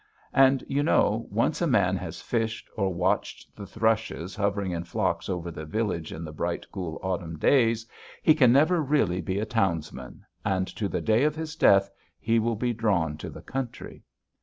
And 0.33 0.63
you 0.67 0.81
know 0.81 1.27
once 1.29 1.61
a 1.61 1.67
man 1.67 1.95
has 1.97 2.23
fished, 2.23 2.67
or 2.75 2.91
watched 2.91 3.55
the 3.55 3.67
thrushes 3.67 4.35
hovering 4.35 4.71
in 4.71 4.83
flocks 4.83 5.29
over 5.29 5.51
the 5.51 5.63
village 5.63 6.11
in 6.11 6.25
the 6.25 6.31
bright, 6.31 6.65
cool, 6.71 6.99
autumn 7.03 7.37
days, 7.37 7.85
he 8.23 8.33
can 8.33 8.51
never 8.51 8.81
really 8.81 9.21
be 9.21 9.37
a 9.37 9.45
townsman, 9.45 10.25
and 10.43 10.67
to 10.69 10.87
the 10.89 11.01
day 11.01 11.21
of 11.23 11.35
his 11.35 11.55
death 11.55 11.91
he 12.19 12.39
will 12.39 12.55
be 12.55 12.73
drawn 12.73 13.15
to 13.17 13.29
the 13.29 13.43
country. 13.43 14.01